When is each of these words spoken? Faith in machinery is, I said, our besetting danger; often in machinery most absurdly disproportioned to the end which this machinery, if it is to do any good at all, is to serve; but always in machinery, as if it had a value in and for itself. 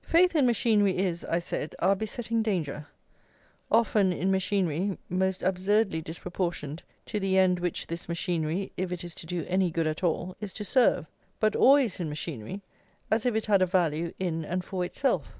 Faith 0.00 0.34
in 0.34 0.46
machinery 0.46 0.96
is, 0.96 1.22
I 1.26 1.38
said, 1.38 1.74
our 1.80 1.94
besetting 1.94 2.42
danger; 2.42 2.86
often 3.70 4.10
in 4.10 4.30
machinery 4.30 4.96
most 5.10 5.42
absurdly 5.42 6.00
disproportioned 6.00 6.82
to 7.04 7.20
the 7.20 7.36
end 7.36 7.60
which 7.60 7.86
this 7.86 8.08
machinery, 8.08 8.72
if 8.78 8.90
it 8.90 9.04
is 9.04 9.14
to 9.16 9.26
do 9.26 9.44
any 9.46 9.70
good 9.70 9.86
at 9.86 10.02
all, 10.02 10.34
is 10.40 10.54
to 10.54 10.64
serve; 10.64 11.04
but 11.40 11.54
always 11.54 12.00
in 12.00 12.08
machinery, 12.08 12.62
as 13.10 13.26
if 13.26 13.34
it 13.34 13.44
had 13.44 13.60
a 13.60 13.66
value 13.66 14.14
in 14.18 14.46
and 14.46 14.64
for 14.64 14.82
itself. 14.82 15.34